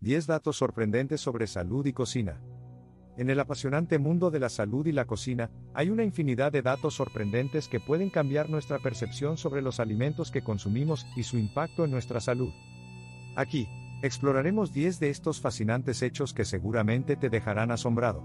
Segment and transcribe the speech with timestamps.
[0.00, 2.40] 10 datos sorprendentes sobre salud y cocina.
[3.16, 6.94] En el apasionante mundo de la salud y la cocina, hay una infinidad de datos
[6.94, 11.90] sorprendentes que pueden cambiar nuestra percepción sobre los alimentos que consumimos y su impacto en
[11.90, 12.52] nuestra salud.
[13.34, 13.68] Aquí,
[14.00, 18.22] exploraremos 10 de estos fascinantes hechos que seguramente te dejarán asombrado.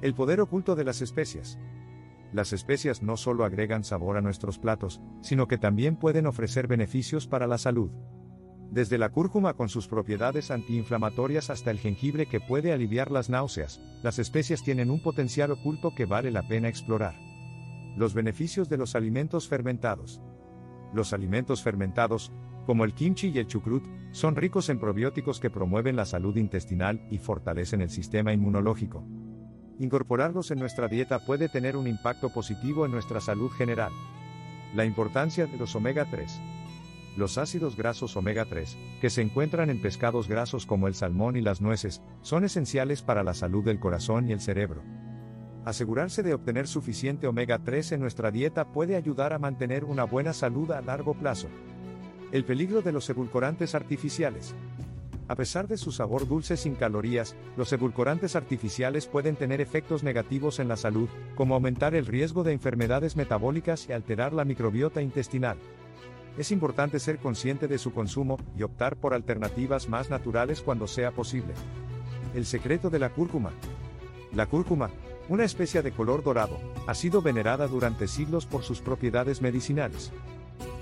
[0.00, 1.58] El poder oculto de las especias.
[2.32, 7.26] Las especias no solo agregan sabor a nuestros platos, sino que también pueden ofrecer beneficios
[7.26, 7.90] para la salud.
[8.74, 13.80] Desde la cúrcuma con sus propiedades antiinflamatorias hasta el jengibre que puede aliviar las náuseas,
[14.02, 17.14] las especias tienen un potencial oculto que vale la pena explorar.
[17.96, 20.20] Los beneficios de los alimentos fermentados.
[20.92, 22.32] Los alimentos fermentados,
[22.66, 27.06] como el kimchi y el chucrut, son ricos en probióticos que promueven la salud intestinal
[27.12, 29.06] y fortalecen el sistema inmunológico.
[29.78, 33.92] Incorporarlos en nuestra dieta puede tener un impacto positivo en nuestra salud general.
[34.74, 36.40] La importancia de los omega 3.
[37.16, 41.42] Los ácidos grasos omega 3, que se encuentran en pescados grasos como el salmón y
[41.42, 44.82] las nueces, son esenciales para la salud del corazón y el cerebro.
[45.64, 50.32] Asegurarse de obtener suficiente omega 3 en nuestra dieta puede ayudar a mantener una buena
[50.32, 51.46] salud a largo plazo.
[52.32, 54.52] El peligro de los edulcorantes artificiales.
[55.28, 60.58] A pesar de su sabor dulce sin calorías, los edulcorantes artificiales pueden tener efectos negativos
[60.58, 65.56] en la salud, como aumentar el riesgo de enfermedades metabólicas y alterar la microbiota intestinal
[66.36, 71.10] es importante ser consciente de su consumo y optar por alternativas más naturales cuando sea
[71.12, 71.54] posible.
[72.34, 73.52] El secreto de la cúrcuma.
[74.32, 74.90] La cúrcuma,
[75.28, 80.10] una especie de color dorado, ha sido venerada durante siglos por sus propiedades medicinales.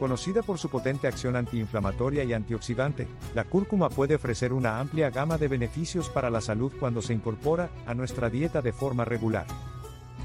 [0.00, 5.38] Conocida por su potente acción antiinflamatoria y antioxidante, la cúrcuma puede ofrecer una amplia gama
[5.38, 9.46] de beneficios para la salud cuando se incorpora a nuestra dieta de forma regular.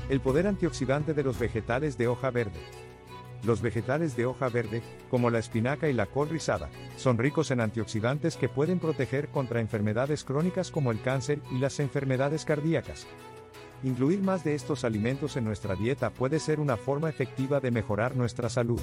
[0.10, 2.60] El poder antioxidante de los vegetales de hoja verde.
[3.44, 7.60] Los vegetales de hoja verde, como la espinaca y la col rizada, son ricos en
[7.60, 13.08] antioxidantes que pueden proteger contra enfermedades crónicas como el cáncer y las enfermedades cardíacas.
[13.84, 18.16] Incluir más de estos alimentos en nuestra dieta puede ser una forma efectiva de mejorar
[18.16, 18.80] nuestra salud.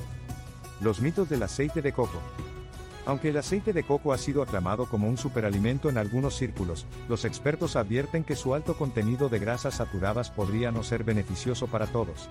[0.80, 2.18] Los mitos del aceite de coco.
[3.06, 7.24] Aunque el aceite de coco ha sido aclamado como un superalimento en algunos círculos, los
[7.24, 12.28] expertos advierten que su alto contenido de grasas saturadas podría no ser beneficioso para todos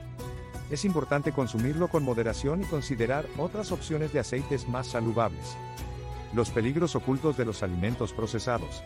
[0.70, 5.58] es importante consumirlo con moderación y considerar otras opciones de aceites más saludables.
[6.34, 8.84] Los peligros ocultos de los alimentos procesados.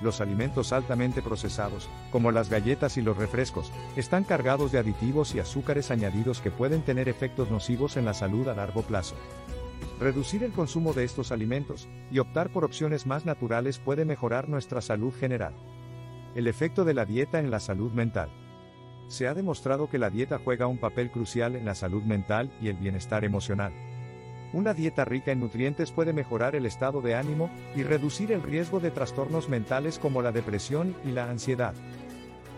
[0.00, 5.38] Los alimentos altamente procesados, como las galletas y los refrescos, están cargados de aditivos y
[5.38, 9.14] azúcares añadidos que pueden tener efectos nocivos en la salud a largo plazo.
[10.00, 14.80] Reducir el consumo de estos alimentos y optar por opciones más naturales puede mejorar nuestra
[14.80, 15.54] salud general.
[16.34, 18.30] El efecto de la dieta en la salud mental.
[19.12, 22.68] Se ha demostrado que la dieta juega un papel crucial en la salud mental y
[22.68, 23.70] el bienestar emocional.
[24.54, 28.80] Una dieta rica en nutrientes puede mejorar el estado de ánimo y reducir el riesgo
[28.80, 31.74] de trastornos mentales como la depresión y la ansiedad.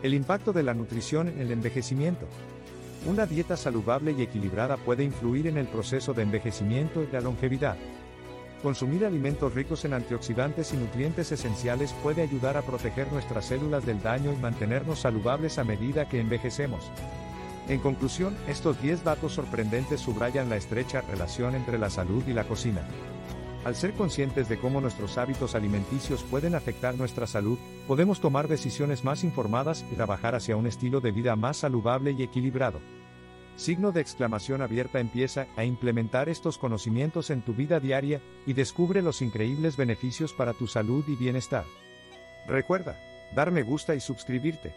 [0.04, 2.28] El impacto de la nutrición en el envejecimiento.
[3.04, 7.76] Una dieta saludable y equilibrada puede influir en el proceso de envejecimiento y la longevidad.
[8.64, 14.00] Consumir alimentos ricos en antioxidantes y nutrientes esenciales puede ayudar a proteger nuestras células del
[14.00, 16.90] daño y mantenernos saludables a medida que envejecemos.
[17.68, 22.44] En conclusión, estos 10 datos sorprendentes subrayan la estrecha relación entre la salud y la
[22.44, 22.80] cocina.
[23.66, 29.04] Al ser conscientes de cómo nuestros hábitos alimenticios pueden afectar nuestra salud, podemos tomar decisiones
[29.04, 32.80] más informadas y trabajar hacia un estilo de vida más saludable y equilibrado.
[33.56, 39.00] Signo de exclamación abierta empieza a implementar estos conocimientos en tu vida diaria y descubre
[39.00, 41.64] los increíbles beneficios para tu salud y bienestar.
[42.48, 42.98] Recuerda,
[43.34, 44.74] dar me gusta y suscribirte.